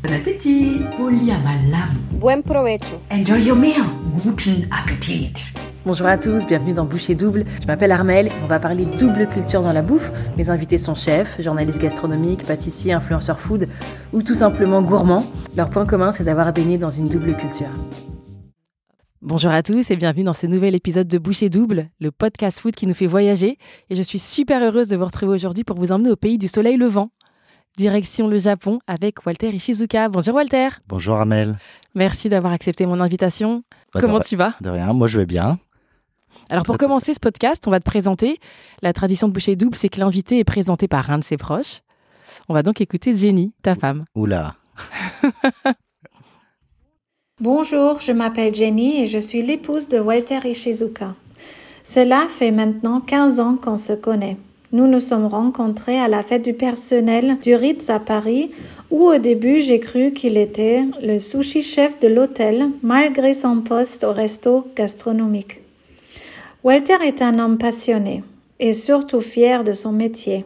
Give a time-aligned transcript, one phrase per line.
[0.00, 0.78] Bon appétit.
[2.20, 3.82] Buen provecho Enjoy your meal
[4.24, 5.32] Guten Appetit
[5.84, 7.44] Bonjour à tous, bienvenue dans Boucher Double.
[7.60, 10.12] Je m'appelle Armel, on va parler double culture dans la bouffe.
[10.36, 13.68] Mes invités sont chefs, journalistes gastronomiques, pâtissiers, influenceurs food
[14.12, 15.26] ou tout simplement gourmands.
[15.56, 17.66] Leur point commun, c'est d'avoir baigné dans une double culture.
[19.20, 22.76] Bonjour à tous et bienvenue dans ce nouvel épisode de Boucher Double, le podcast food
[22.76, 23.58] qui nous fait voyager.
[23.90, 26.46] Et je suis super heureuse de vous retrouver aujourd'hui pour vous emmener au pays du
[26.46, 27.10] soleil levant.
[27.78, 30.08] Direction le Japon avec Walter Ishizuka.
[30.08, 30.70] Bonjour Walter.
[30.88, 31.58] Bonjour Amel.
[31.94, 33.62] Merci d'avoir accepté mon invitation.
[33.94, 34.54] Bah, Comment tu vas?
[34.60, 35.58] De rien, moi je vais bien.
[36.50, 38.38] Alors pour commencer ce podcast, on va te présenter.
[38.82, 41.82] La tradition de Boucher Double, c'est que l'invité est présenté par un de ses proches.
[42.48, 44.02] On va donc écouter Jenny, ta femme.
[44.16, 44.56] Oula.
[47.40, 51.14] Bonjour, je m'appelle Jenny et je suis l'épouse de Walter Ishizuka.
[51.84, 54.36] Cela fait maintenant 15 ans qu'on se connaît.
[54.70, 58.50] Nous nous sommes rencontrés à la fête du personnel du Ritz à Paris,
[58.90, 64.04] où au début j'ai cru qu'il était le sushi chef de l'hôtel, malgré son poste
[64.04, 65.62] au resto gastronomique.
[66.64, 68.22] Walter est un homme passionné
[68.60, 70.44] et surtout fier de son métier.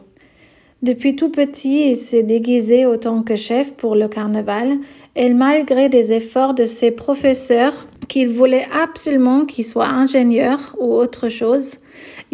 [0.82, 4.78] Depuis tout petit, il s'est déguisé autant que chef pour le carnaval
[5.16, 11.28] et malgré des efforts de ses professeurs qu'il voulait absolument qu'il soit ingénieur ou autre
[11.28, 11.78] chose,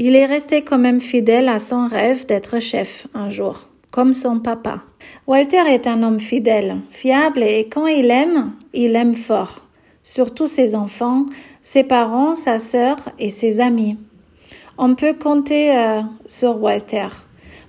[0.01, 4.39] il est resté quand même fidèle à son rêve d'être chef un jour, comme son
[4.39, 4.81] papa.
[5.27, 9.67] Walter est un homme fidèle, fiable et quand il aime, il aime fort.
[10.05, 11.27] Surtout ses enfants,
[11.63, 13.97] ses parents, sa sœur et ses amis.
[14.79, 17.09] On peut compter euh, sur Walter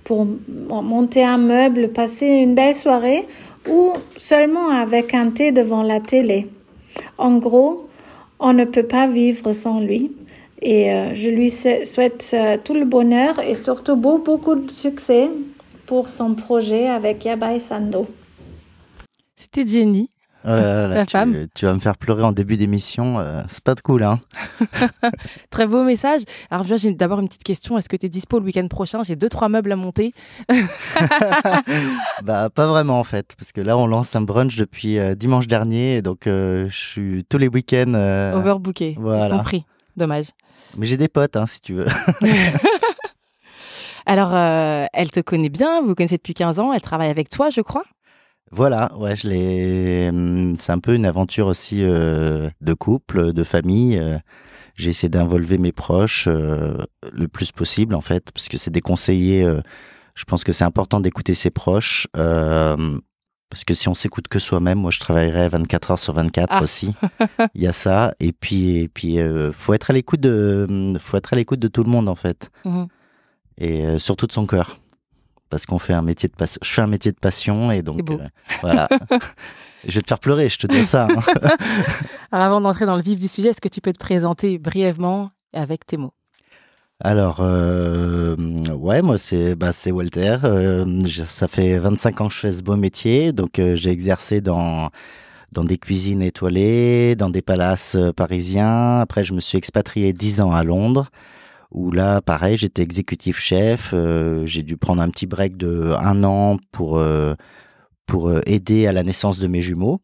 [0.04, 3.26] pour monter un meuble, passer une belle soirée
[3.68, 6.46] ou seulement avec un thé devant la télé.
[7.18, 7.88] En gros,
[8.38, 10.12] on ne peut pas vivre sans lui
[10.62, 15.28] et euh, je lui souhaite euh, tout le bonheur et surtout beau- beaucoup de succès
[15.86, 18.06] pour son projet avec Yabai Sando.
[19.36, 20.10] C'était Jenny.
[20.42, 23.18] Oh là là là, Ta tu, femme tu vas me faire pleurer en début d'émission,
[23.18, 24.18] euh, c'est pas de cool hein.
[25.50, 26.22] Très beau message.
[26.50, 27.76] Alors, déjà, j'ai d'abord une petite question.
[27.76, 29.02] Est-ce que tu es dispo le week-end prochain?
[29.02, 30.12] J'ai deux, trois meubles à monter.
[32.22, 35.46] bah pas vraiment en fait, parce que là on lance un brunch depuis euh, dimanche
[35.46, 37.92] dernier, et donc euh, je suis tous les week-ends.
[37.94, 38.96] euh, Overbooké.
[38.98, 39.26] voilà.
[39.26, 39.64] Ils sont pris.
[39.96, 40.26] Dommage.
[40.76, 41.86] Mais j'ai des potes hein, si tu veux.
[44.06, 45.80] Alors, euh, elle te connaît bien.
[45.82, 46.72] Vous vous connaissez depuis 15 ans.
[46.72, 47.84] Elle travaille avec toi, je crois?
[48.52, 50.08] voilà, ouais, je l'ai.
[50.08, 53.96] hum, C'est un peu une aventure aussi euh, de couple, de famille.
[53.98, 54.18] euh,
[54.74, 56.76] J'ai essayé d'involver mes proches euh,
[57.12, 59.44] le plus possible en fait, parce que c'est des conseillers.
[59.44, 59.60] euh,
[60.16, 62.08] je pense que c'est important d'écouter ses proches.
[63.50, 66.62] Parce que si on s'écoute que soi-même, moi je travaillerais 24 heures sur 24 Ah.
[66.62, 66.94] aussi.
[67.54, 68.14] Il y a ça.
[68.20, 71.58] Et puis, et puis, euh, faut être à l'écoute de, hum, faut être à l'écoute
[71.60, 72.86] de tout le monde en fait, Mhm.
[73.58, 74.78] et euh, surtout de son cœur,
[75.50, 76.58] parce qu'on fait un métier de passion.
[76.62, 78.18] Je fais un métier de passion et donc euh,
[78.62, 78.88] voilà.
[79.86, 81.08] je vais te faire pleurer, je te dis ça.
[81.10, 81.20] hein.
[82.32, 85.30] Alors, avant d'entrer dans le vif du sujet, est-ce que tu peux te présenter brièvement
[85.52, 86.14] avec tes mots?
[87.02, 88.36] Alors, euh,
[88.74, 90.36] ouais, moi, c'est bah, Walter.
[90.44, 93.32] Euh, ça fait 25 ans que je fais ce beau métier.
[93.32, 94.90] Donc, euh, j'ai exercé dans,
[95.52, 99.00] dans des cuisines étoilées, dans des palaces parisiens.
[99.00, 101.08] Après, je me suis expatrié 10 ans à Londres,
[101.70, 103.94] où là, pareil, j'étais exécutif chef.
[104.44, 107.02] J'ai dû prendre un petit break de un an pour,
[108.04, 110.00] pour aider à la naissance de mes jumeaux.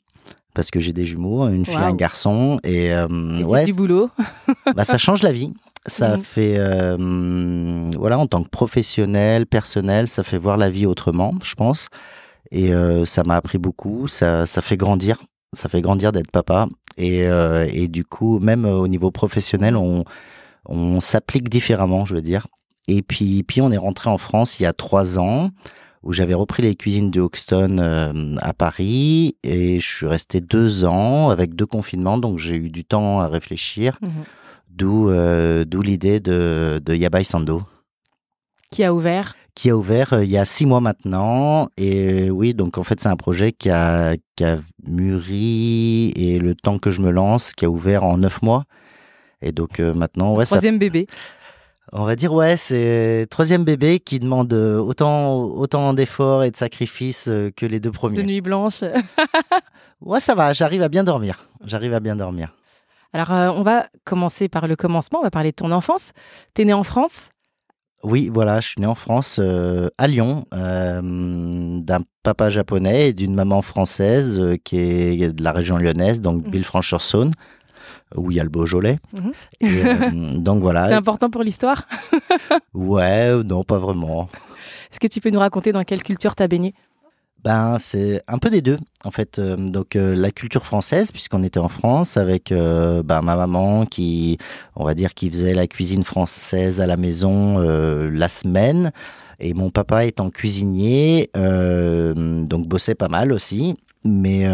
[0.55, 2.59] Parce que j'ai des jumeaux, une fille et un garçon.
[2.65, 3.07] Et, euh,
[3.39, 4.09] Et ouais, C'est du boulot.
[4.75, 5.53] bah, ça change la vie.
[5.87, 6.23] Ça Mhm.
[6.23, 6.97] fait, euh,
[7.97, 11.89] voilà, en tant que professionnel, personnel, ça fait voir la vie autrement, je pense.
[12.51, 14.09] Et euh, ça m'a appris beaucoup.
[14.09, 15.23] Ça, ça fait grandir.
[15.53, 16.67] Ça fait grandir d'être papa.
[16.97, 20.05] Et, euh, et du coup, même au niveau professionnel, on,
[20.65, 22.47] on s'applique différemment, je veux dire.
[22.89, 25.51] Et puis, puis on est rentré en France il y a trois ans,
[26.03, 30.85] où j'avais repris les cuisines de Hoxton euh, à Paris, et je suis resté deux
[30.85, 33.99] ans avec deux confinements, donc j'ai eu du temps à réfléchir.
[34.03, 34.11] Mhm.
[34.77, 37.63] D'où euh, d'où l'idée de, de Yabai Sando,
[38.71, 41.71] Qui a ouvert qui a ouvert euh, il y a six mois maintenant.
[41.79, 46.39] Et euh, oui, donc en fait, c'est un projet qui a, qui a mûri et
[46.39, 48.65] le temps que je me lance, qui a ouvert en neuf mois.
[49.41, 51.07] Et donc euh, maintenant, ouais, ça, Troisième bébé.
[51.95, 57.31] on va dire, ouais, c'est troisième bébé qui demande autant, autant d'efforts et de sacrifices
[57.57, 58.23] que les deux De premiers.
[58.25, 58.85] nuit blanche.
[60.03, 61.49] Ouais, ça va, j'arrive à bien dormir.
[61.65, 62.55] J'arrive à bien dormir.
[63.13, 65.21] Alors, euh, on va commencer par le commencement.
[65.21, 66.13] On va parler de ton enfance.
[66.55, 67.31] T'es né en France?
[68.05, 73.13] Oui, voilà, je suis né en France, euh, à Lyon, euh, d'un papa japonais et
[73.15, 76.53] d'une maman française qui est de la région lyonnaise, donc Mhm.
[76.53, 77.33] Villefranche-sur-Saône,
[78.15, 78.99] où il y a le Beaujolais.
[79.61, 80.97] Et, euh, donc C'est voilà.
[80.97, 81.87] important pour l'histoire?
[82.75, 84.29] Ouais, non, pas vraiment.
[84.93, 86.75] Est-ce que tu peux nous raconter dans quelle culture t'as baigné?
[87.47, 89.39] Ben, c'est un peu des deux, en fait.
[89.39, 93.87] Euh, donc, euh, la culture française, puisqu'on était en France, avec euh, ben, ma maman
[93.87, 94.37] qui,
[94.75, 98.91] on va dire, qui faisait la cuisine française à la maison la semaine.
[99.39, 103.77] Et mon papa étant cuisinier, donc bossait pas mal aussi.
[104.07, 104.47] Mais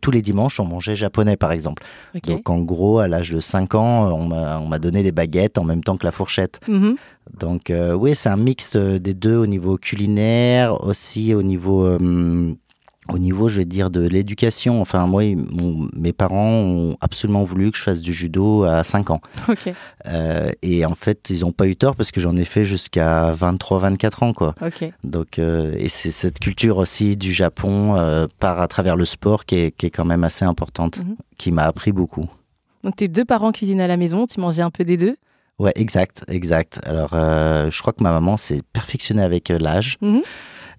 [0.00, 1.82] tous les dimanches, on mangeait japonais, par exemple.
[2.24, 5.82] Donc, en gros, à l'âge de 5 ans, on m'a donné des baguettes en même
[5.82, 6.60] temps que la fourchette.
[6.68, 6.96] Mm-hmm.
[7.38, 11.84] Donc euh, oui, c'est un mix euh, des deux au niveau culinaire, aussi au niveau
[11.84, 12.54] euh,
[13.12, 15.22] au niveau, je vais dire, de l'éducation, enfin, moi,
[15.94, 19.20] mes parents ont absolument voulu que je fasse du judo à 5 ans.
[20.62, 23.78] et en fait, ils n'ont pas eu tort parce que j'en ai fait jusqu'à 23,
[23.80, 24.54] 24 ans, quoi.
[25.04, 29.70] Donc, et c'est cette culture aussi du Japon, par à travers le sport, qui est,
[29.76, 31.16] qui est quand même assez importante, mhm.
[31.38, 32.28] qui m'a appris beaucoup.
[32.84, 35.16] Donc, tes deux parents cuisinent à la maison, tu mangeais un peu des deux?
[35.58, 36.80] Ouais, exact, exact.
[36.84, 39.98] Alors, euh, je crois que ma maman s'est perfectionnée avec euh, l'âge.
[40.00, 40.22] Mhm.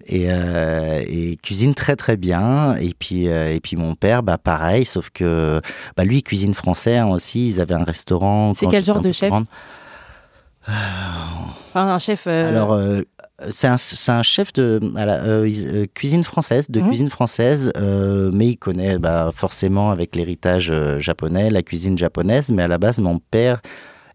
[0.06, 4.84] Et, euh, et, cuisine très très bien et puis et puis mon père bah pareil
[4.84, 5.60] sauf que
[5.96, 9.32] bah lui cuisine français hein, aussi ils avaient un restaurant c'est quel genre de chef?
[9.32, 9.46] Enfin,
[11.74, 12.78] un chef alors
[13.48, 13.76] c'est un,
[14.08, 15.18] un, chef de à la,
[15.94, 16.86] cuisine française, de mhm.
[16.88, 17.72] cuisine française,
[18.32, 22.50] mais il connaît bah, forcément avec l'héritage japonais, la cuisine japonaise.
[22.50, 23.60] Mais à la base, mon père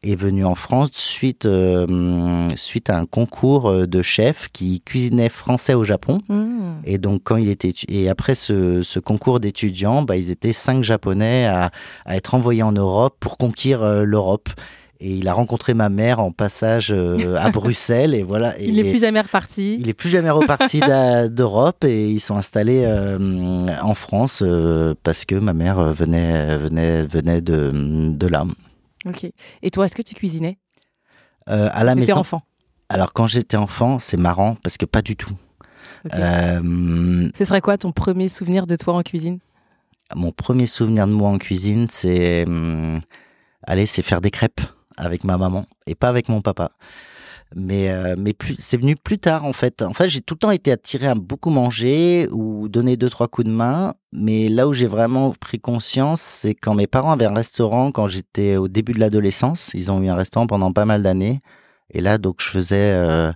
[0.03, 5.29] est venu en France suite, euh, suite à un concours euh, de chefs qui cuisinait
[5.29, 6.21] français au Japon.
[6.29, 6.81] Mmh.
[6.85, 10.83] Et donc, quand il était, et après ce, ce concours d'étudiants, bah, ils étaient cinq
[10.83, 11.71] Japonais à,
[12.05, 14.49] à, être envoyés en Europe pour conquérir euh, l'Europe.
[14.99, 18.59] Et il a rencontré ma mère en passage à Bruxelles et voilà.
[18.59, 19.77] il n'est plus jamais reparti.
[19.79, 20.79] Il est plus jamais reparti
[21.29, 22.83] d'Europe et ils sont installés
[23.83, 24.43] en France
[25.03, 28.47] parce que ma mère venait venait venait de de là.
[29.05, 29.25] Ok.
[29.61, 30.57] Et toi, est-ce que tu cuisinais?
[31.49, 32.15] Euh, À la maison.
[32.17, 32.41] enfant?
[32.89, 35.31] Alors, quand j'étais enfant, c'est marrant parce que pas du tout.
[36.13, 39.39] Euh, Ce serait quoi ton premier souvenir de toi en cuisine?
[40.15, 42.45] Mon premier souvenir de moi en cuisine, c'est.
[42.47, 42.99] Hum,
[43.63, 44.61] allez, c'est faire des crêpes
[44.95, 46.71] avec ma maman et pas avec mon papa
[47.55, 49.81] mais euh, mais c'est venu plus tard en fait.
[49.81, 53.27] En fait, j'ai tout le temps été attiré à beaucoup manger ou donner deux trois
[53.27, 57.25] coups de main, mais là où j'ai vraiment pris conscience, c'est quand mes parents avaient
[57.25, 59.71] un restaurant quand j'étais au début de l'adolescence.
[59.73, 61.41] Ils ont eu un restaurant pendant pas mal d'années,
[61.91, 63.31] et là donc je faisais euh,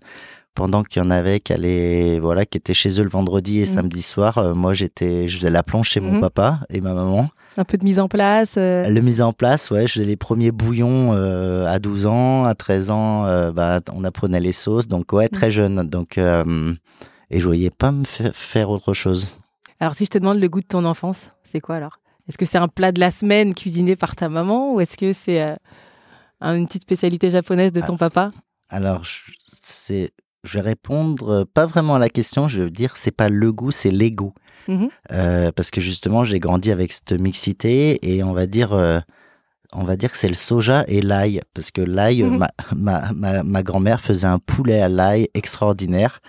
[0.54, 3.64] pendant qu'il y en avait qui allaient, voilà, qui étaient chez eux le vendredi et
[3.64, 3.74] mmh.
[3.74, 6.22] samedi soir, euh, moi j'étais, je faisais la plonge chez mon mmh.
[6.22, 7.30] papa et ma maman.
[7.58, 8.56] Un peu de mise en place.
[8.58, 8.88] Euh...
[8.88, 9.88] Le mise en place, ouais.
[9.88, 14.40] Je faisais les premiers bouillons euh, à 12 ans, à 13 ans, bah, on apprenait
[14.40, 15.52] les sauces, donc ouais, très mmh.
[15.52, 15.90] jeune.
[15.90, 19.28] Donc, et je voyais pas me faire autre chose.
[19.80, 22.00] Alors, si je te demande le goût de ton enfance, c'est quoi alors?
[22.30, 25.12] Est-ce que c'est un plat de la semaine cuisiné par ta maman ou est-ce que
[25.12, 25.42] c'est
[26.40, 28.32] une petite spécialité japonaise de ton ah, papa?
[28.70, 29.02] Alors,
[29.62, 30.12] c'est
[30.44, 33.52] je vais répondre euh, pas vraiment à la question, je veux dire c'est pas le
[33.52, 34.34] goût, c'est l'ego.
[34.68, 39.00] Mmh euh, parce que justement, j'ai grandi avec cette mixité et on va dire, euh,
[39.74, 42.38] on va dire que c'est le soja et l'ail, parce que l'ail, mmh
[42.76, 46.20] ma, ma, ma, grand-mère faisait un poulet à l'ail extraordinaire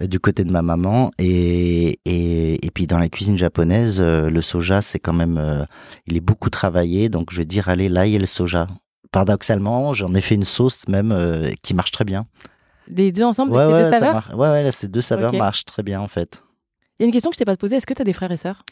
[0.00, 4.82] du côté de ma maman et, et, et puis dans la cuisine japonaise, le soja
[4.82, 5.66] c'est quand même,
[6.08, 8.66] il est beaucoup travaillé, donc je vais dire allez l'ail et le soja.
[9.12, 11.16] Paradoxalement, j'en ai fait une sauce même
[11.62, 12.26] qui marche très bien.
[12.88, 16.00] Les deux ensemble, les deux saveurs Ouais, ouais, là, ces deux saveurs marchent très bien
[16.00, 16.42] en fait.
[16.98, 17.76] Il y a une question que je t'ai pas posée.
[17.76, 18.62] Est-ce que tu as des frères et sœurs?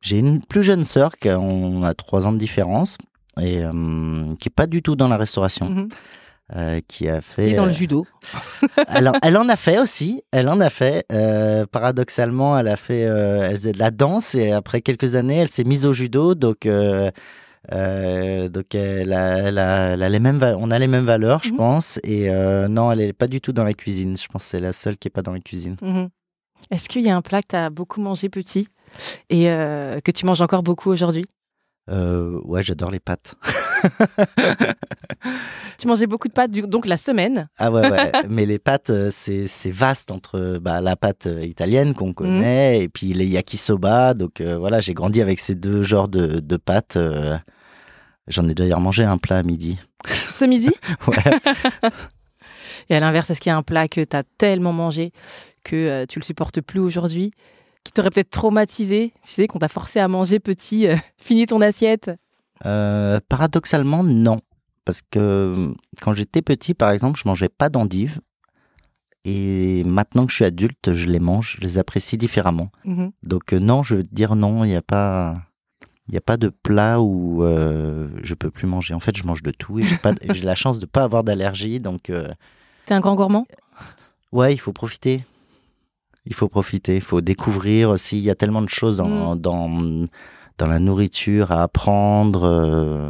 [0.00, 2.98] J'ai une plus jeune sœur qui a, trois ans de différence
[3.40, 5.68] et euh, qui est pas du tout dans la restauration.
[5.68, 5.88] Mhm.
[6.54, 7.50] Euh, qui a fait.
[7.50, 8.06] Et dans le euh, judo.
[8.88, 10.22] elle, en, elle, en, a fait aussi.
[10.32, 11.06] Elle en a fait.
[11.70, 13.00] paradoxalement, elle a fait.
[13.00, 16.34] elle faisait de la danse et après quelques années, elle s'est mise au judo.
[16.34, 16.68] Donc,
[17.70, 21.56] euh, donc elle a, les mêmes, on a les mêmes valeurs, je mhm.
[21.56, 22.00] pense.
[22.02, 24.16] Et euh, non, elle est pas du tout dans la cuisine.
[24.16, 25.76] Je pense que c'est la seule qui est pas dans la cuisine.
[25.80, 26.08] Mhm.
[26.70, 28.68] Est-ce qu'il y a un plat que tu as beaucoup mangé petit
[29.30, 31.24] et euh, que tu manges encore beaucoup aujourd'hui?
[31.88, 33.34] Ouais, j'adore les pâtes.
[35.78, 37.48] tu mangeais beaucoup de pâtes, donc la semaine.
[37.58, 38.12] Ah ouais, ouais.
[38.28, 42.14] mais les pâtes, c'est, vaste entre bah, la pâte italienne qu'on mhm.
[42.14, 44.14] connaît et puis les yakisoba.
[44.14, 46.98] Donc voilà, j'ai grandi avec ces deux genres de, de pâtes.
[48.28, 49.78] J'en ai d'ailleurs mangé un plat à midi.
[50.30, 50.70] Ce midi?
[51.06, 51.16] Ouais.
[52.88, 55.12] Et à l'inverse, est-ce qu'il y a un plat que tu as tellement mangé
[55.64, 57.32] que euh, tu le supportes plus aujourd'hui
[57.84, 59.12] Qui t'aurait peut-être traumatisé?
[59.24, 62.10] Tu sais, qu'on t'a forcé à manger petit, euh, fini ton assiette?
[62.66, 64.40] Euh, Paradoxalement, non.
[64.84, 68.20] Parce que quand j'étais petit, par exemple, je mangeais pas d'endives.
[69.24, 72.70] Et maintenant que je suis adulte, je les mange, je les apprécie différemment.
[72.84, 75.36] Mmh Donc non, je veux dire non, il n'y a pas
[76.08, 78.94] il n'y a pas de plat où euh, je peux plus manger.
[78.94, 79.82] En fait, je mange de tout et
[80.34, 81.78] j'ai la chance de ne pas avoir d'allergie.
[81.78, 82.28] Donc, euh,
[82.86, 83.46] T'es un grand gourmand?
[84.32, 85.24] Ouais, il faut profiter.
[86.26, 88.18] Il faut profiter, il faut découvrir aussi.
[88.18, 90.06] Il y a tellement de choses dans, dans,
[90.58, 93.08] dans la nourriture à apprendre, euh,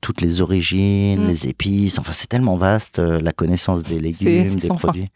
[0.00, 1.28] toutes les origines, Mm.
[1.28, 1.98] les épices.
[1.98, 5.10] Enfin, c'est tellement vaste, euh, la connaissance des légumes, des produits.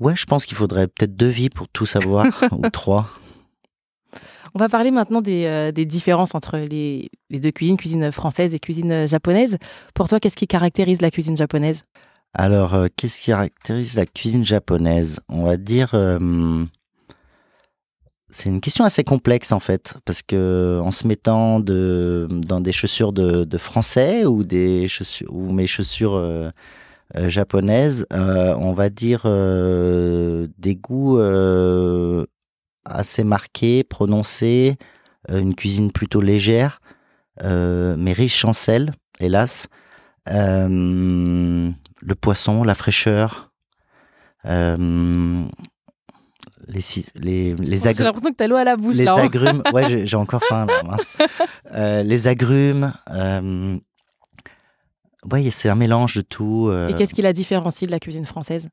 [0.00, 3.08] ouais, je pense qu'il faudrait peut-être deux vies pour tout savoir, ou trois.
[4.54, 8.52] On va parler maintenant des, euh, des différences entre les, les deux cuisines, cuisine française
[8.54, 9.56] et cuisine japonaise.
[9.94, 11.84] Pour toi, qu'est-ce qui caractérise la cuisine japonaise?
[12.34, 15.20] Alors, qu'est-ce qui caractérise la cuisine japonaise?
[15.28, 15.94] On va dire.
[18.32, 23.12] C'est une question assez complexe en fait, parce que en se mettant dans des chaussures
[23.12, 26.50] de, français ou des chaussures ou mes chaussures euh,
[27.16, 29.24] euh, japonaises, euh, on va dire
[30.58, 31.20] des goûts
[32.84, 34.76] assez marqués, prononcés,
[35.28, 36.80] une cuisine plutôt légère,
[37.44, 39.66] mais riche en sel, hélas.
[40.26, 41.74] Le
[42.20, 43.52] poisson, la fraîcheur,
[46.68, 46.80] les,
[47.16, 49.14] les, les, J'ai agru- l'impression que t'as l'eau à la bouche les là.
[49.14, 49.24] hein.
[49.24, 49.62] agrumes.
[49.72, 51.12] Ouais, j'ai j'ai encore faim, là, mince.
[51.72, 52.92] Euh, les agrumes.
[53.10, 53.78] Euh,
[55.30, 56.68] ouais, c'est un mélange de tout.
[56.70, 58.68] euh, Et qu'est-ce qui la différencie de la cuisine française?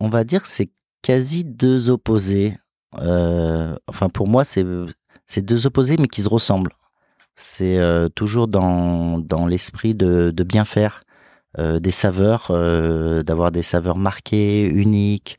[0.00, 0.70] On va dire que c'est
[1.02, 2.56] quasi deux opposés.
[2.96, 4.64] Enfin, pour moi, c'est
[5.26, 6.72] c'est deux opposés, mais qui se ressemblent.
[7.36, 7.80] C'est
[8.14, 11.02] toujours dans, dans l'esprit de, de bien faire,
[11.58, 12.52] des saveurs,
[13.24, 15.36] d'avoir des saveurs marquées, uniques.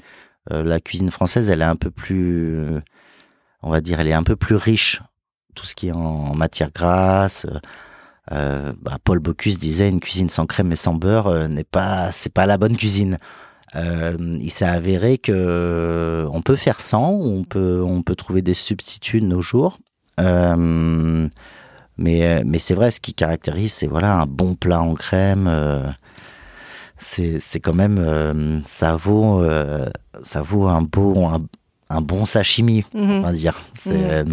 [0.52, 2.82] Euh, la cuisine française, elle est un peu plus, euh,
[3.62, 5.02] on va dire, elle est un peu plus riche.
[5.56, 7.48] Tout ce qui est en, matière grasse.
[8.32, 12.12] euh, bah, Paul Bocuse disait une cuisine sans crème et sans beurre euh, n'est pas,
[12.12, 13.18] c'est pas la bonne cuisine.
[13.76, 19.20] Il s'est avéré que on peut faire sans, on peut, on peut trouver des substituts
[19.20, 19.80] de nos jours.
[21.98, 25.50] Mais mais c'est vrai, ce qui caractérise, c'est voilà un bon plat en crème.
[27.00, 29.88] C'est c'est quand même euh, ça vaut euh,
[30.24, 31.42] ça vaut un beau un,
[31.90, 33.22] un bon sashimi, on Mhm.
[33.22, 33.60] va dire.
[33.86, 33.92] Mhm.
[33.96, 34.24] euh,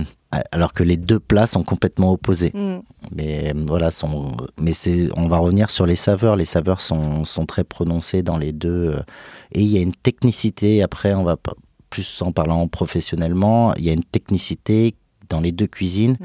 [0.50, 2.50] alors que les deux plats sont complètement opposés.
[2.54, 2.82] Mhm.
[3.14, 6.36] Mais voilà, sont, mais c'est, on va revenir sur les saveurs.
[6.36, 8.94] Les saveurs sont, sont très prononcées dans les deux.
[9.52, 11.36] Et il y a une technicité, après, on va
[11.90, 14.94] plus en parlant professionnellement, il y a une technicité
[15.28, 16.16] dans les deux cuisines.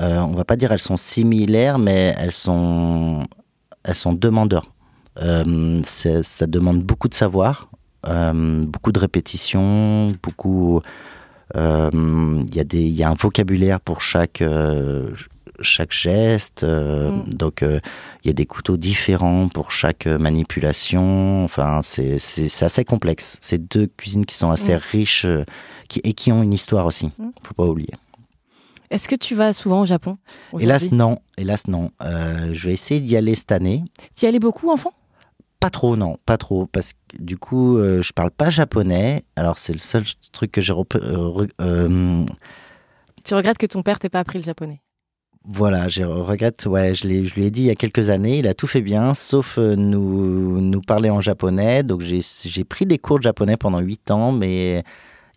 [0.00, 3.22] Euh, on va pas dire elles sont similaires, mais elles sont,
[3.84, 4.64] elles sont demandeurs.
[5.22, 7.70] Euh, ça demande beaucoup de savoir,
[8.06, 10.80] euh, beaucoup de répétitions, beaucoup.
[11.56, 11.90] euh,
[12.48, 14.42] Il y a y un vocabulaire pour chaque
[15.62, 16.64] chaque geste.
[16.64, 17.30] euh, Mm.
[17.34, 17.80] Donc euh,
[18.22, 21.44] il y a des couteaux différents pour chaque manipulation.
[21.44, 22.16] Enfin, c'est
[22.62, 23.38] assez complexe.
[23.40, 24.80] C'est deux cuisines qui sont assez Mm.
[24.92, 25.44] riches euh,
[25.88, 27.06] qui, et qui ont une histoire aussi.
[27.18, 27.28] Mm.
[27.42, 27.94] Faut pas oublier.
[28.90, 30.18] Est-ce que tu vas souvent au Japon
[30.60, 31.90] Hélas non, hélas non.
[32.00, 33.82] Je vais essayer d'y aller cette année.
[34.14, 34.92] Tu y allais beaucoup, enfant?
[35.60, 39.22] Pas trop, non, pas trop, parce que du coup, euh, je parle pas japonais.
[39.36, 40.72] Alors c'est le seul truc que j'ai.
[40.72, 42.24] euh, euh,
[43.24, 44.80] Tu regrettes que ton père t'ait pas appris le japonais
[45.48, 46.66] voilà, je regrette.
[46.66, 49.14] Ouais, je, lui ai dit il y a quelques années, il a tout fait bien,
[49.14, 51.84] sauf nous nous parler en japonais.
[51.84, 54.82] Donc j'ai pris des cours de japonais pendant 8 ans, mais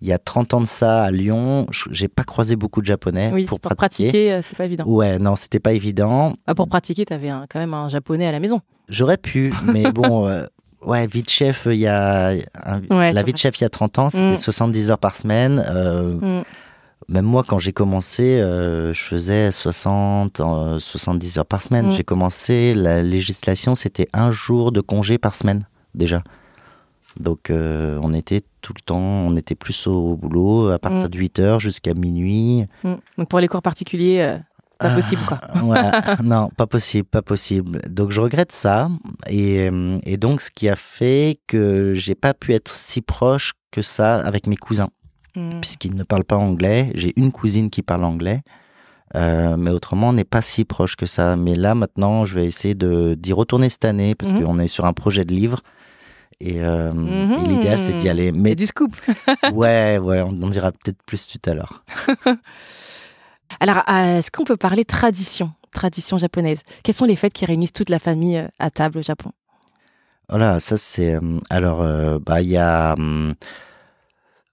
[0.02, 3.30] il y a 30 ans de ça à Lyon, j'ai pas croisé beaucoup de japonais
[3.34, 4.10] Oui, pour, pour, pratiquer.
[4.10, 4.86] pratiquer, c'était pas évident.
[4.88, 6.34] Ouais, non, c'était pas évident.
[6.48, 8.62] Ah, pour pratiquer, t'avais un, quand même un japonais à la maison.
[8.90, 10.46] J'aurais pu, mais bon, euh,
[10.86, 12.30] ouais, vie de chef, il y a.
[12.66, 14.38] un- Ouais, la vie de chef, il y a 30 ans, c'était Mm.
[14.38, 15.64] 70 heures par semaine.
[15.68, 16.44] euh, Mm.
[17.08, 21.88] Même moi, quand j'ai commencé, euh, je faisais 60, euh, 70 heures par semaine.
[21.88, 21.96] Mm.
[21.96, 25.66] J'ai commencé, la législation, c'était un jour de congé par semaine,
[25.96, 26.22] déjà.
[27.20, 31.10] Donc, on était tout le temps, on était plus au boulot, à partir Mm.
[31.10, 32.68] de 8 heures jusqu'à minuit.
[32.84, 34.38] Donc pour les cours particuliers,
[34.80, 35.40] pas Ah, possible quoi.
[35.64, 35.92] ouais,
[36.24, 37.82] non, pas possible, pas possible.
[37.90, 38.90] Donc je regrette ça.
[39.28, 43.54] Et, euh, et donc ce qui a fait que j'ai pas pu être si proche
[43.72, 44.90] que ça avec mes cousins,
[45.36, 45.60] Mm.
[45.62, 46.92] puisqu'ils ne parlent pas anglais.
[46.96, 48.42] J'ai une cousine qui parle anglais.
[49.16, 51.36] Euh, mais autrement, on n'est pas si proche que ça.
[51.36, 54.44] Mais là, maintenant, je vais essayer d'y retourner cette année parce Mhm.
[54.44, 55.62] qu'on est sur un projet de livre.
[56.42, 57.46] Et, euh, Mhm.
[57.46, 58.32] et l'idéal, c'est d'y aller.
[58.32, 58.96] Mais du scoop.
[59.54, 61.84] ouais, ouais, on en dira peut-être plus tout à l'heure.
[63.60, 66.62] Alors, euh, est-ce qu'on peut parler tradition, tradition japonaise?
[66.84, 69.32] Quelles sont les fêtes qui réunissent toute la famille euh, à table au Japon?
[70.30, 71.16] Voilà, ça c'est.
[71.16, 72.94] euh, alors, euh, bah, il y a.
[72.98, 73.34] hum,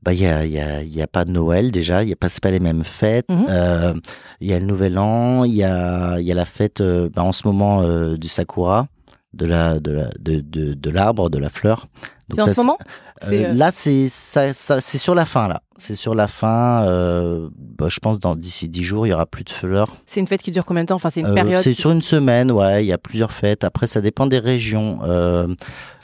[0.02, 2.12] Bah, il y a, y, a, il y a pas de Noël déjà, il y
[2.12, 3.26] a pas, pas les mêmes fêtes.
[3.28, 3.46] Mhm.
[3.48, 3.94] Euh,
[4.40, 7.32] Il y a le Nouvel An, il y a, y a la fête bah, en
[7.32, 8.86] ce moment euh, du Sakura.
[9.34, 11.88] de la de la de de, de l'arbre, de la fleur.
[12.35, 12.78] C'est en ce moment
[13.25, 15.62] euh, euh, Là, c'est ça, ça- c'est sur la fin là.
[15.78, 16.85] C'est sur la fin.
[16.87, 19.95] euh, bah, je pense dans d'ici dix jours, il y aura plus de fleurs.
[20.06, 20.95] C'est une fête qui dure combien de temps?
[20.97, 21.62] Enfin, c'est une Euh, période.
[21.62, 22.85] c'est qui- sur une semaine, ouais.
[22.85, 23.62] Il y a plusieurs fêtes.
[23.64, 24.99] Après, ça dépend des régions.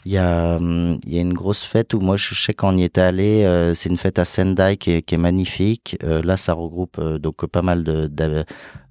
[0.05, 2.75] Il y a, hum, il y a une grosse fête où moi je sais quand
[2.75, 5.97] on y était allé, c'est une fête à Sendai qui est, qui est magnifique.
[6.03, 8.45] Là, ça regroupe donc pas mal de, de,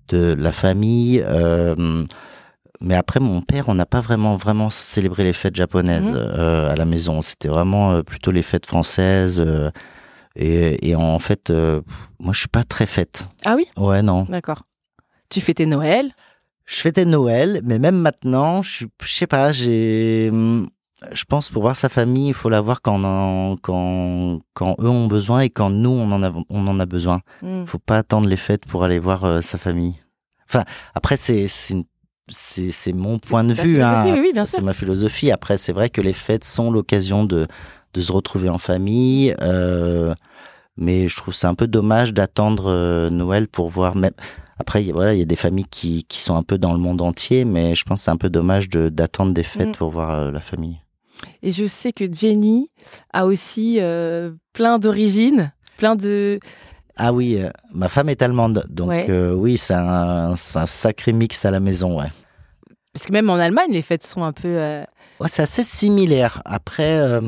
[0.10, 1.24] de la famille.
[2.82, 6.16] Mais après, mon père, on n'a pas vraiment vraiment célébré les fêtes japonaises Mhm.
[6.16, 7.22] euh, à la maison.
[7.22, 9.40] C'était vraiment euh, plutôt les fêtes françaises.
[9.40, 9.70] euh,
[10.36, 11.52] et, et en fait,
[12.20, 13.26] moi, je suis pas très fête.
[13.46, 13.66] Ah oui?
[13.78, 14.24] Ouais, non.
[14.30, 14.64] D'accord.
[15.30, 16.12] Tu fêtais Noël?
[16.66, 20.70] Je fêtais Noël, mais même maintenant, je je sais pas, j'ai, hum,
[21.12, 24.88] je pense pour voir sa famille, il faut la voir quand, en- quand, quand eux
[24.88, 27.20] ont besoin et quand nous on en a, on en a besoin.
[27.42, 27.66] Hmm.
[27.66, 29.96] Faut pas attendre les fêtes pour aller voir sa famille.
[30.48, 30.64] Enfin,
[30.96, 31.84] après c'est, c'est, une-
[32.30, 34.04] c'est, mon point de vue, hein.
[34.13, 35.32] oui, oui, c'est ma philosophie.
[35.32, 37.48] Après, c'est vrai que les fêtes sont l'occasion de,
[37.94, 39.36] de se retrouver en famille.
[39.42, 40.13] euh,
[40.78, 44.13] mais je trouve c'est un peu dommage d'attendre euh, Noël pour voir même.
[44.58, 46.58] Après, il y a- voilà, il y a des familles qui, qui sont un peu
[46.58, 49.44] dans le monde entier, mais je pense que c'est un peu dommage de, d'attendre des
[49.44, 49.75] fêtes Mm.
[49.75, 50.78] pour voir euh, la famille.
[51.44, 52.70] Et je sais que Jenny
[53.13, 53.80] a aussi
[54.54, 56.40] plein d'origines, plein de.
[57.03, 59.08] Ah oui, euh, ma femme est allemande, donc Ouais.
[59.10, 62.10] euh, oui, c'est un, sacré mix à la maison, ouais.
[62.93, 64.48] Parce que même en Allemagne, les fêtes sont un peu.
[64.50, 64.84] euh,
[65.20, 66.41] Ouais, c'est assez similaire.
[66.46, 67.22] Après, euh,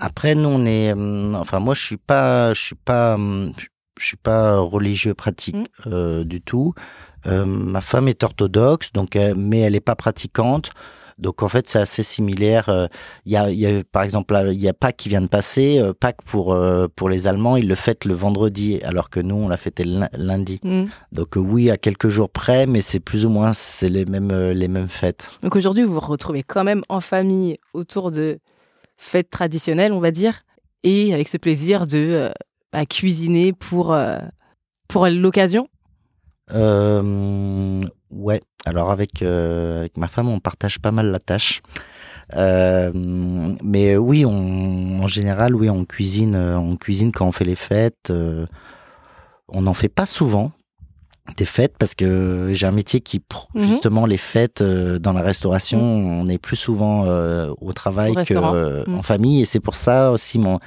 [0.00, 0.92] après nous on est,
[1.34, 3.16] enfin moi je suis pas, je suis pas,
[3.98, 5.56] je suis pas religieux pratique
[5.86, 6.22] Mm.
[6.24, 6.72] du tout.
[7.26, 10.70] Ma femme est orthodoxe, donc mais elle est pas pratiquante.
[11.20, 12.68] Donc en fait c'est assez similaire.
[12.68, 12.86] Euh,
[13.26, 15.28] Il y, a, il y a par exemple il y a Pâques qui vient de
[15.28, 15.78] passer.
[15.78, 19.36] Euh, Pâques pour euh, pour les Allemands ils le fêtent le vendredi, alors que nous
[19.36, 20.60] on l'a fêté lundi.
[20.62, 20.86] hmm.
[21.12, 24.68] Donc oui à quelques jours près, mais c'est plus ou moins c'est les mêmes les
[24.68, 25.30] mêmes fêtes.
[25.42, 28.38] Donc aujourd'hui, vous vous retrouvez quand même en famille autour de
[28.96, 30.42] fêtes traditionnelles, on va dire,
[30.82, 32.30] et avec ce plaisir de euh,
[32.72, 34.18] bah, cuisiner pour, euh,
[34.88, 35.68] pour l'occasion?
[36.52, 38.42] Euh, ouais.
[38.66, 41.62] Alors avec euh, avec ma femme, on partage pas mal la tâche.
[42.36, 47.44] Euh, mais oui, on, en général, oui, on cuisine, euh, on cuisine quand on fait
[47.44, 48.10] les fêtes.
[48.10, 48.46] euh,
[49.48, 50.52] on n'en fait pas souvent
[51.36, 53.20] des fêtes parce que j'ai un métier qui
[53.54, 53.62] Mhm.
[53.62, 57.04] justement les fêtes euh, dans la restauration, on est plus souvent
[57.60, 58.54] au travail Au que restaurant.
[58.54, 58.98] euh, Mhm.
[58.98, 60.58] en famille et c'est pour ça aussi mon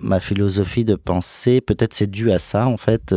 [0.00, 3.14] ma philosophie de pensée peut-être c'est dû à ça en fait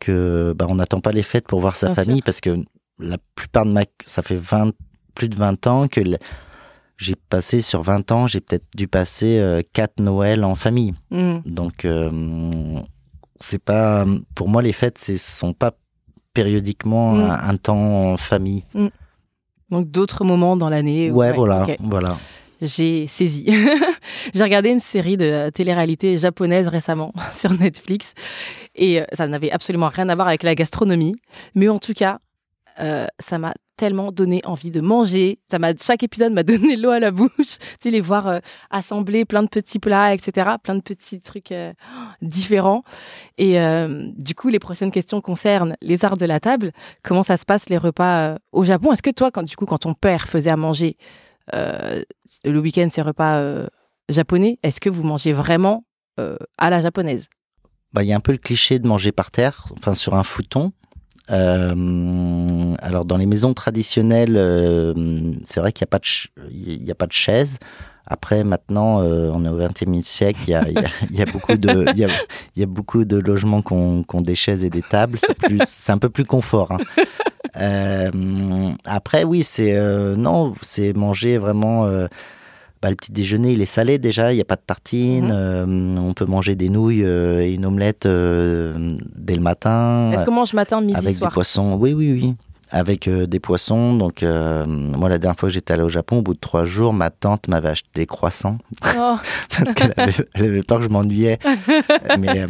[0.00, 2.56] que bah, on n'attend pas les fêtes pour voir sa Bien famille parce que
[2.98, 4.72] la plupart de ma ça fait 20
[5.14, 6.00] plus de 20 ans que
[6.96, 10.94] j'ai passé sur 20 ans, j'ai peut-être dû passer euh, quatre Noëls en famille.
[11.10, 11.38] Hmm.
[11.46, 12.10] Donc euh,
[13.40, 15.72] c'est pas pour moi les fêtes ce sont pas
[16.34, 17.20] périodiquement Mm.
[17.20, 18.64] un, un temps en famille.
[19.70, 21.10] Donc d'autres moments dans l'année.
[21.10, 22.16] Ouais, voilà, voilà.
[22.60, 23.46] J'ai saisi.
[24.34, 28.14] J'ai regardé une série de euh, télé-réalité japonaise récemment sur Netflix
[28.74, 31.16] et euh, ça n'avait absolument rien à voir avec la gastronomie,
[31.54, 32.18] mais en tout cas,
[32.78, 35.38] euh, ça m'a tellement donné envie de manger.
[35.50, 37.30] Ça m'a chaque épisode m'a donné l'eau à la bouche.
[37.38, 38.38] tu sais les voir euh,
[38.70, 40.50] assembler plein de petits plats, etc.
[40.62, 41.52] Plein de petits trucs
[42.22, 42.82] différents.
[43.38, 43.56] Et
[44.16, 46.72] du coup, les prochaines questions concernent les arts de la table.
[47.02, 48.92] Comment ça se passe les repas au Japon?
[48.92, 50.96] Est-ce que toi, quand du coup, quand ton père faisait à manger
[51.52, 53.66] le week-end, ces repas euh,
[54.08, 55.84] japonais, est-ce que vous mangez vraiment
[56.18, 57.28] euh, à la japonaise?
[57.92, 60.24] Bah, il y a un peu le cliché de manger par terre, enfin sur un
[60.24, 60.72] futon.
[61.30, 66.90] Euh, alors dans les maisons traditionnelles, euh, c'est vrai qu'il n'y a pas de il
[66.90, 67.58] a pas de chaise.
[68.06, 72.66] Après maintenant, euh, on est au XXe siècle, il y a, beaucoup de y a,
[72.66, 75.18] beaucoup de logements qui ont, qui ont des chaises et des tables.
[75.18, 76.72] C'est c'est un peu plus confort.
[76.72, 76.78] hein.
[77.56, 78.10] Euh,
[78.84, 81.86] après oui, c'est euh, non, c'est manger vraiment.
[81.86, 82.06] euh,
[82.82, 85.26] bah, le petit déjeuner, il est salé déjà, il n'y a pas de tartine.
[85.26, 85.30] Mhm.
[85.32, 90.10] euh, on peut manger des nouilles euh, et une omelette euh, dès le matin.
[90.12, 91.30] Est-ce qu'on mange matin, midi, avec soir?
[91.30, 91.74] des poissons.
[91.78, 92.34] Oui, oui, oui.
[92.72, 93.94] Avec euh, des poissons.
[93.96, 96.64] Donc, euh, moi, la dernière fois que j'étais allé au Japon, au bout de trois
[96.64, 98.58] jours, ma tante m'avait acheté des croissants
[98.96, 99.16] Oh,
[99.58, 99.92] parce qu'elle
[100.34, 101.38] avait, peur que je m'ennuyais.
[102.20, 102.46] mais euh,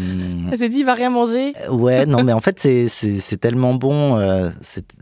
[0.53, 1.55] Elle s'est dit, il va rien manger.
[1.71, 4.17] ouais, non, mais en fait, c'est tellement bon.
[4.19, 4.51] euh,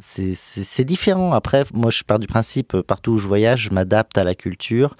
[0.01, 1.33] c'est différent.
[1.33, 4.37] Après, moi, je pars du principe, euh, partout où je voyage, je m'adapte à la
[4.37, 4.97] culture.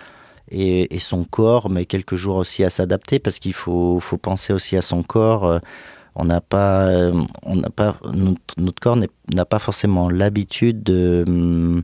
[0.51, 4.53] Et, et son corps met quelques jours aussi à s'adapter parce qu'il faut, faut penser
[4.53, 5.61] aussi à son corps.
[6.19, 7.13] On n'a pas, euh,
[7.45, 8.97] on n'a pas, notre, notre corps
[9.33, 11.83] n'a pas forcément l'habitude de, hum,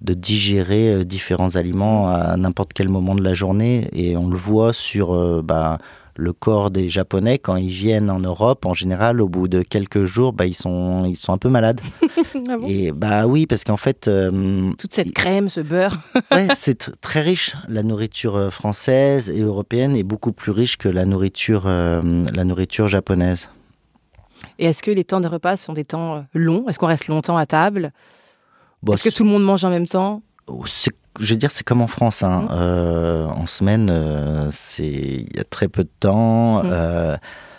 [0.00, 3.88] de digérer euh, différents aliments à n'importe quel moment de la journée.
[3.92, 5.78] Et on le voit sur euh, bah,
[6.18, 10.04] le corps des Japonais quand ils viennent en Europe, en général, au bout de quelques
[10.04, 11.80] jours, bah, ils sont ils sont un peu malades.
[12.48, 12.66] Ah bon?
[12.68, 15.96] Et bah oui, parce qu'en fait, euh, Toute cette crème, ce beurre.
[16.30, 17.54] ouais, c'est tr- très riche.
[17.68, 22.88] La nourriture française et européenne est beaucoup plus riche que la nourriture euh, la nourriture
[22.88, 23.48] japonaise.
[24.58, 26.68] Et est-ce que les temps de repas sont des temps euh, longs?
[26.68, 27.92] Est-ce qu'on reste longtemps à table?
[28.82, 30.22] Bon, Est-ce que tout le monde mange en même temps?
[30.66, 32.22] C'est- je veux dire, c'est comme en France.
[32.22, 32.42] hein.
[32.42, 32.48] Mhm.
[32.52, 36.62] Euh, en semaine, euh, c'est il y a très peu de temps.
[36.64, 37.16] Euh,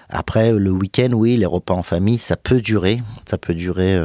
[0.10, 3.02] après, le week-end, oui, les repas en famille, ça peut durer.
[3.30, 4.00] Ça peut durer,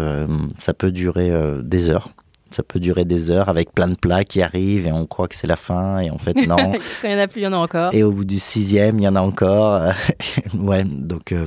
[0.59, 1.31] ça peut durer
[1.63, 2.09] des heures.
[2.53, 5.35] Ça peut durer des heures avec plein de plats qui arrivent et on croit que
[5.35, 6.57] c'est la fin et en fait non.
[7.03, 7.95] Quand il n'y en a plus, il y en a encore.
[7.95, 9.83] Et au bout du sixième, il y en a encore.
[10.55, 11.47] ouais, donc euh,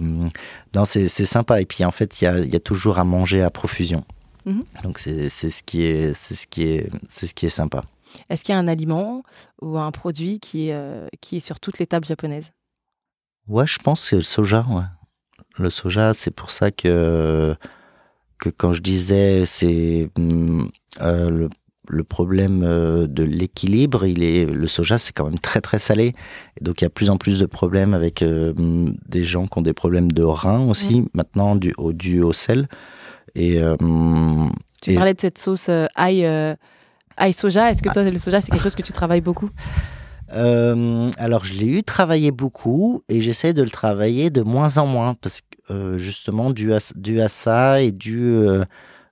[0.73, 1.61] non, c'est c'est sympa.
[1.61, 4.03] Et puis en fait, il y a, y a toujours à manger à profusion.
[4.45, 4.63] Mhm.
[4.83, 7.81] Donc c'est c'est ce qui est c'est ce qui est c'est ce qui est sympa.
[8.29, 9.23] Est-ce qu'il y a un aliment
[9.61, 12.51] ou un produit qui est, euh, qui est sur toutes les tables japonaises?
[13.47, 14.65] Ouais, je pense que c'est le soja.
[14.69, 14.83] Ouais.
[15.59, 17.55] Le soja, c'est pour ça que
[18.39, 20.69] que quand je disais c'est hum,
[21.01, 21.49] euh, le
[21.88, 26.15] le problème euh, de l'équilibre, il est le soja, c'est quand même très très salé.
[26.60, 28.53] Et donc il y a plus en plus de problèmes avec euh,
[29.08, 32.67] des gens qui ont des problèmes de reins aussi maintenant dû au dû au sel.
[33.36, 33.75] Et euh,
[34.81, 36.25] Tu Et- parlais de cette sauce ail,
[37.17, 37.69] ail soja.
[37.69, 39.51] Est-ce que toi, le soja, c'est quelque chose que tu travailles beaucoup?
[40.34, 44.88] Euh, alors, je l'ai eu travaillé beaucoup et j'essaie de le travailler de moins en
[44.88, 48.23] moins parce que euh, justement, dû à, dû à ça et dû.
[48.23, 48.63] euh,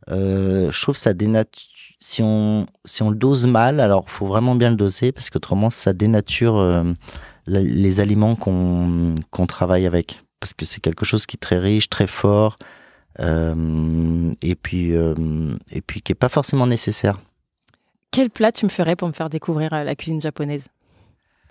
[0.10, 1.68] je trouve ça dénature.
[2.06, 5.70] Si on, si on le dose mal, alors faut vraiment bien le doser parce qu'autrement,
[5.70, 6.84] ça dénature euh,
[7.48, 10.22] les aliments qu'on qu'on travaille avec.
[10.42, 12.58] Parce que c'est quelque chose qui est très riche, très fort
[13.22, 15.16] euh, et, puis, euh,
[15.72, 17.22] et puis qui n'est pas forcément nécessaire.
[18.12, 20.68] Quel plat tu me ferais pour me faire découvrir la cuisine japonaise?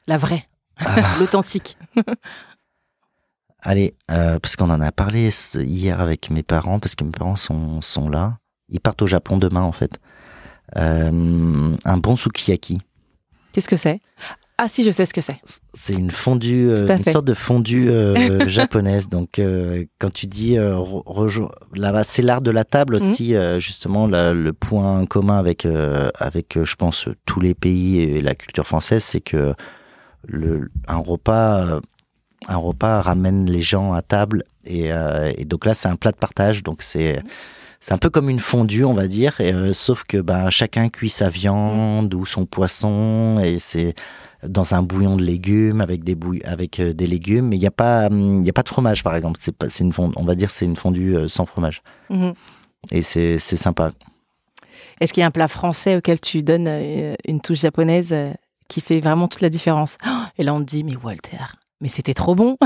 [0.07, 0.47] La vraie,
[1.19, 1.79] l'authentique.
[3.63, 7.81] Allez, parce qu'on en a parlé hier avec mes parents, parce que mes parents sont,
[7.81, 8.37] sont là.
[8.69, 9.99] Ils partent au Japon demain, en fait.
[10.79, 12.81] Euh, un bon sukiyaki.
[13.53, 14.01] Qu'est-ce que c'est?
[14.59, 15.41] Ah si, je sais ce que c'est.
[15.75, 19.09] C'est une fondue, euh, une sorte de fondue euh, japonaise.
[19.09, 23.03] Donc, euh, quand tu dis là-bas, c'est l'art de la table Mhm.
[23.03, 25.67] aussi, justement, la- le point commun avec,
[26.19, 29.55] avec, je pense, tous les pays et la culture française, c'est que
[30.29, 31.81] le, un repas,
[32.47, 34.91] un repas ramène les gens à table et,
[35.37, 36.63] et donc là, c'est un plat de partage.
[36.63, 37.21] Donc c'est
[37.85, 40.89] c'est un peu comme une fondue, on va dire, et, euh, sauf que ben, chacun
[40.89, 43.95] cuit sa viande ou son poisson, et c'est
[44.47, 47.67] dans un bouillon de légumes avec des bouilles, avec euh, des légumes, mais il n'y
[47.67, 49.41] a pas hum, il a pas de fromage par exemple.
[49.43, 52.35] C'est pas c'est une fondue, on va dire c'est une fondue euh, sans fromage, Mhm.
[52.93, 53.91] et c'est c'est sympa.
[55.01, 56.69] Est-ce qu'il y a un plat français auquel tu donnes
[57.27, 58.15] une touche japonaise
[58.69, 59.97] qui fait vraiment toute la différence?
[60.07, 61.39] Oh, Et là, on te dit, mais Walter,
[61.81, 62.57] mais c'était trop bon.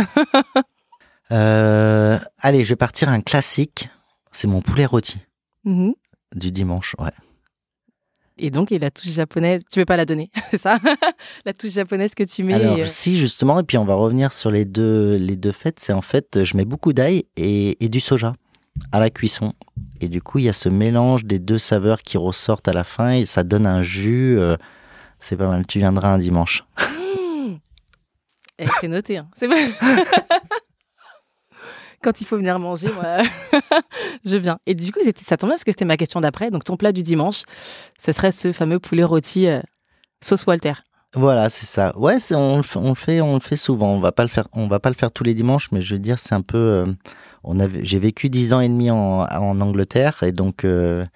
[1.32, 3.88] Euh, allez, je vais partir un classique.
[4.38, 5.18] C'est mon poulet rôti
[5.64, 5.94] Mhm.
[6.34, 6.94] du dimanche.
[6.98, 7.10] Ouais.
[8.36, 10.78] Et donc, et la touche japonaise, tu veux pas la donner, c'est ça?
[11.46, 12.52] La touche japonaise que tu mets.
[12.52, 15.80] Alors euh, si justement, et puis on va revenir sur les deux les deux fêtes,
[15.80, 18.34] c'est en fait je mets beaucoup d'ail et, et du soja
[18.92, 19.54] à la cuisson.
[20.02, 22.84] Et du coup, il y a ce mélange des deux saveurs qui ressortent à la
[22.84, 24.38] fin et ça donne un jus.
[24.38, 24.56] euh,
[25.18, 25.66] c'est pas mal.
[25.66, 26.62] Tu viendras un dimanche.
[28.58, 29.28] eh, c'est noté, hein.
[29.38, 29.56] c'est bon.
[32.02, 33.18] Quand il faut venir manger, moi,
[34.24, 34.58] je viens.
[34.66, 36.50] Et du coup, ça tombe bien parce que c'était ma question d'après.
[36.50, 37.42] Donc, ton plat du dimanche,
[37.98, 39.60] ce serait ce fameux poulet rôti euh,
[40.22, 40.74] sauce Walter.
[41.14, 41.96] Voilà, c'est ça.
[41.98, 43.88] Ouais, on, le fait- on le fait, on le fait souvent.
[43.94, 45.94] On va pas le faire, on va pas le faire tous les dimanches, mais je
[45.94, 46.58] veux dire, c'est un peu.
[46.58, 46.86] euh,
[47.44, 51.06] on avait, j'ai vécu dix ans et demi en, en Angleterre et donc euh,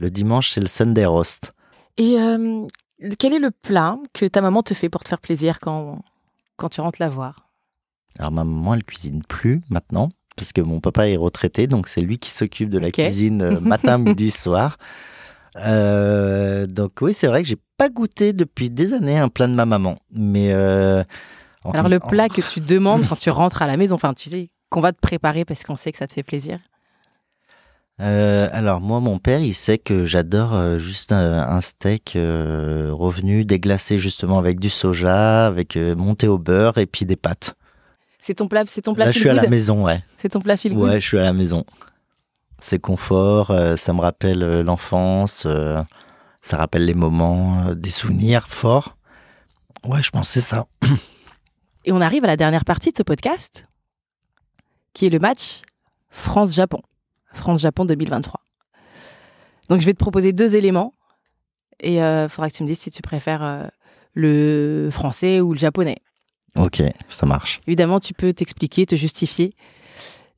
[0.00, 1.52] le dimanche c'est le Sunday roast.
[1.98, 2.66] Et euh,
[3.18, 6.00] quel est le plat que ta maman te fait pour te faire plaisir quand,
[6.56, 7.48] quand tu rentres la voir?
[8.18, 12.00] Alors ma maman elle cuisine plus maintenant parce que mon papa est retraité, donc c'est
[12.00, 14.76] lui qui s'occupe de la cuisine euh, matin, midi, soir.
[15.56, 19.54] Euh, donc oui, c'est vrai que j'ai pas goûté depuis des années un plat de
[19.54, 21.02] ma maman, mais euh,
[21.64, 24.14] en- Alors, le en- plat que tu demandes quand tu rentres à la maison, enfin,
[24.14, 26.58] tu sais, qu'on va te préparer parce qu'on sait que ça te fait plaisir.
[28.00, 33.98] Euh, alors moi, mon père, il sait que j'adore juste un, un steak revenu déglacé
[33.98, 37.54] justement avec du soja, avec monté au beurre et puis des pâtes.
[38.24, 40.00] C'est ton plat, c'est ton plat Là, je suis à la maison, ouais.
[40.18, 41.64] C'est ton plat feel good Ouais, je suis à la maison.
[42.60, 45.82] C'est confort, euh, ça me rappelle euh, l'enfance, euh,
[46.40, 48.96] ça rappelle les moments, euh, des souvenirs forts.
[49.84, 50.66] Ouais, je pense c'est ça.
[51.84, 53.66] Et on arrive à la dernière partie de ce podcast,
[54.94, 55.62] qui est le match
[56.10, 56.80] France-Japon.
[57.32, 58.40] France-Japon 2023.
[59.68, 60.94] Donc je vais te proposer deux éléments
[61.80, 63.70] et il faudra que tu me dises si tu préfères
[64.14, 65.96] le français ou le japonais.
[66.56, 67.60] Ok, ça marche.
[67.66, 69.54] Évidemment, tu peux t'expliquer, te justifier,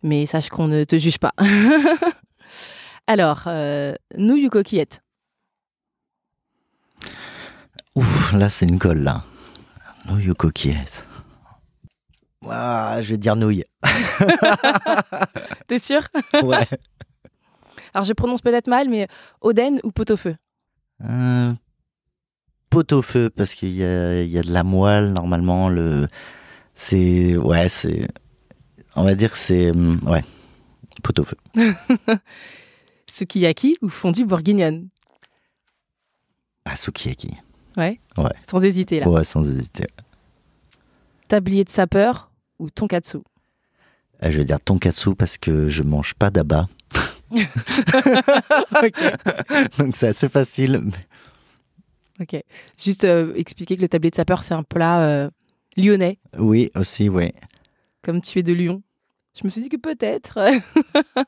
[0.02, 1.32] mais sache qu'on ne te juge pas.
[3.06, 5.02] Alors, euh, nouilles ou coquillettes
[7.96, 9.22] Ouf, là c'est une colle là.
[10.06, 11.04] Nouilles ou coquillettes
[12.48, 13.64] Ah, Je vais dire nouilles.
[15.68, 16.02] T'es sûr?
[16.42, 16.66] Ouais.
[17.94, 19.06] Alors, je prononce peut-être mal, mais
[19.40, 20.34] Oden ou pot-au-feu?
[21.04, 21.52] Euh,
[22.74, 23.84] pot au feu parce qu'il y y
[24.38, 25.68] a de la moelle normalement.
[25.68, 26.08] Le,
[26.74, 28.08] c'est ouais, c'est,
[28.96, 30.24] on va dire que c'est hum, ouais,
[31.02, 31.36] pot au feu.
[33.06, 34.88] Sukiyaki ou fondue bourguignonne
[36.64, 37.30] Ah, sukiyaki.
[37.76, 38.30] Ouais Ouais.
[38.48, 39.08] Sans hésiter, là.
[39.08, 39.86] Ouais, sans hésiter.
[41.28, 43.18] Tablier de sapeur ou tonkatsu?
[44.20, 46.66] Ah, je vais dire tonkatsu parce que je mange pas d'abat,
[49.78, 50.80] donc c'est assez facile.
[52.20, 52.36] Ok.
[52.82, 55.30] Juste euh, expliquer que le tablier de sapeur, c'est un plat euh,
[55.76, 57.32] lyonnais, Oui, aussi, oui.
[58.02, 58.82] comme tu es de Lyon.
[59.40, 60.38] Je me suis dit que peut-être.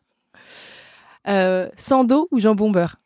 [1.29, 2.97] euh, sando ou jambon beurre?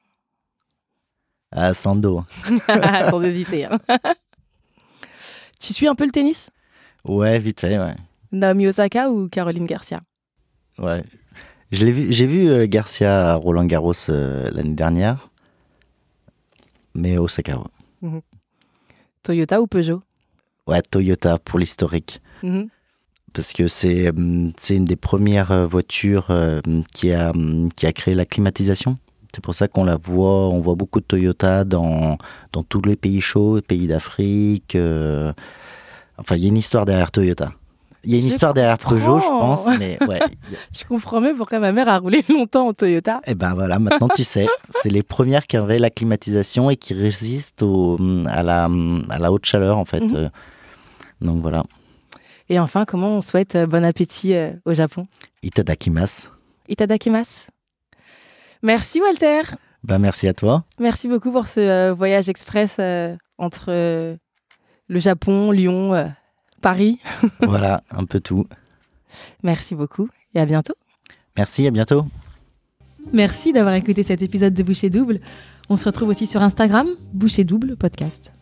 [1.53, 2.25] Ah, sando.
[3.11, 3.64] Sans hésiter.
[3.64, 3.79] hein.
[5.59, 6.51] tu suis un peu le tennis?
[7.05, 7.97] Ouais, vite fait, ouais.
[8.31, 10.01] Naomi Osaka ou Caroline Garcia?
[10.79, 11.03] Ouais.
[11.73, 15.30] Vu, j'ai vu euh, Garcia à Roland Garros euh, l'année dernière,
[16.94, 17.59] mais Osaka.
[18.03, 18.20] Ouais.
[19.22, 20.03] Toyota ou Peugeot?
[20.66, 22.20] Ouais, Toyota pour l'historique.
[22.42, 22.68] Mhm.
[23.33, 26.61] Parce que c'est hum, c'est une des premières euh, voitures euh,
[26.94, 28.98] qui, a, hum, qui a créé la climatisation.
[29.33, 32.18] C'est pour ça qu'on la voit, on voit beaucoup de Toyota dans,
[32.53, 34.74] dans tous les pays chauds, pays d'Afrique.
[34.74, 35.33] euh,
[36.18, 37.53] Enfin, il y a une histoire derrière Toyota.
[38.05, 40.21] Il y a une Je histoire derrière Peugeot, je pense, mais ouais.
[40.73, 43.21] Je comprends même pourquoi ma mère a roulé longtemps en Toyota.
[43.27, 44.47] Et ben voilà, maintenant tu sais,
[44.83, 48.71] c'est les premières qui avaient la climatisation et qui résistent au, à, la,
[49.11, 50.01] à la haute chaleur en fait.
[50.01, 50.17] Mhm.
[50.17, 50.29] Euh,
[51.21, 51.63] Donc voilà,
[52.49, 55.07] Et enfin, comment on souhaite euh, bon appétit euh, au Japon?
[55.43, 56.29] Itadakimasu.
[56.69, 57.49] Itadakimasu.
[58.63, 59.43] Merci Walter.
[59.85, 60.65] Ben merci à toi.
[60.79, 62.79] Merci beaucoup pour ce voyage express
[63.39, 66.13] entre le Japon, Lyon,
[66.61, 66.99] Paris.
[67.40, 68.46] voilà, un peu tout.
[69.42, 70.75] Merci beaucoup et à bientôt.
[71.37, 72.05] Merci, à bientôt.
[73.12, 75.20] Merci d'avoir écouté cet épisode de Boucher Double.
[75.68, 78.33] On se retrouve aussi sur Instagram, Boucher Double Podcast.